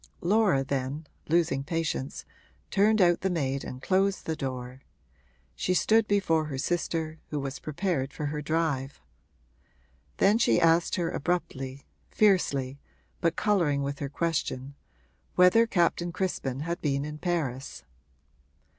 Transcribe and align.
Laura 0.21 0.63
then, 0.63 1.05
losing 1.29 1.63
patience, 1.63 2.25
turned 2.71 2.99
out 2.99 3.21
the 3.21 3.29
maid 3.29 3.63
and 3.63 3.83
closed 3.83 4.25
the 4.25 4.35
door; 4.35 4.81
she 5.55 5.75
stood 5.75 6.07
before 6.07 6.45
her 6.45 6.57
sister, 6.57 7.19
who 7.29 7.39
was 7.39 7.59
prepared 7.59 8.11
for 8.11 8.25
her 8.25 8.41
drive. 8.41 8.99
Then 10.17 10.39
she 10.39 10.59
asked 10.59 10.95
her 10.95 11.11
abruptly, 11.11 11.85
fiercely, 12.09 12.79
but 13.19 13.35
colouring 13.35 13.83
with 13.83 13.99
her 13.99 14.09
question, 14.09 14.73
whether 15.35 15.67
Captain 15.67 16.11
Crispin 16.11 16.61
had 16.61 16.81
been 16.81 17.05
in 17.05 17.19
Paris. 17.19 17.83